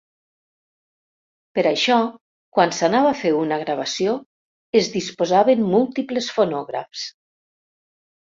Per 1.57 1.63
això, 1.71 1.97
quan 2.57 2.73
s'anava 2.77 3.11
a 3.11 3.19
fer 3.19 3.33
una 3.41 3.59
gravació, 3.65 4.15
es 4.81 4.89
disposaven 4.95 5.61
múltiples 5.75 6.31
fonògrafs. 6.39 7.05